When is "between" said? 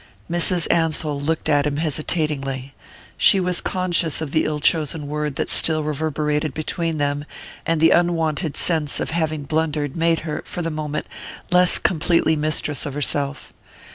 6.55-6.97